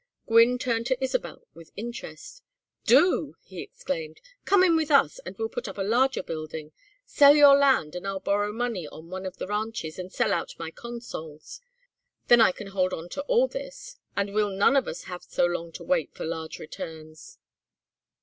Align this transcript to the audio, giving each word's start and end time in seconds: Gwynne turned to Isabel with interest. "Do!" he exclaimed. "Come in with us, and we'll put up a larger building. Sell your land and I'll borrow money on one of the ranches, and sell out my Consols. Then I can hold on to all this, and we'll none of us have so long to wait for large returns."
Gwynne 0.25 0.57
turned 0.57 0.87
to 0.87 0.97
Isabel 0.99 1.43
with 1.53 1.69
interest. 1.75 2.41
"Do!" 2.87 3.35
he 3.43 3.61
exclaimed. 3.61 4.19
"Come 4.45 4.63
in 4.63 4.75
with 4.75 4.89
us, 4.89 5.19
and 5.27 5.37
we'll 5.37 5.47
put 5.47 5.67
up 5.67 5.77
a 5.77 5.83
larger 5.83 6.23
building. 6.23 6.71
Sell 7.05 7.35
your 7.35 7.55
land 7.55 7.93
and 7.93 8.07
I'll 8.07 8.19
borrow 8.19 8.51
money 8.51 8.87
on 8.87 9.11
one 9.11 9.27
of 9.27 9.37
the 9.37 9.45
ranches, 9.45 9.99
and 9.99 10.11
sell 10.11 10.33
out 10.33 10.57
my 10.57 10.71
Consols. 10.71 11.61
Then 12.29 12.41
I 12.41 12.51
can 12.51 12.69
hold 12.69 12.93
on 12.93 13.09
to 13.09 13.21
all 13.25 13.47
this, 13.47 13.97
and 14.17 14.33
we'll 14.33 14.49
none 14.49 14.75
of 14.75 14.87
us 14.87 15.03
have 15.03 15.21
so 15.23 15.45
long 15.45 15.71
to 15.73 15.83
wait 15.83 16.15
for 16.15 16.25
large 16.25 16.57
returns." 16.57 17.37